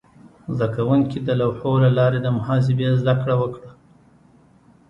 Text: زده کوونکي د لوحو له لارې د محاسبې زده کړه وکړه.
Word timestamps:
زده 0.55 0.67
کوونکي 0.75 1.17
د 1.21 1.29
لوحو 1.41 1.71
له 1.83 1.89
لارې 1.97 2.19
د 2.21 2.27
محاسبې 2.37 2.87
زده 3.01 3.13
کړه 3.21 3.35
وکړه. 3.41 3.69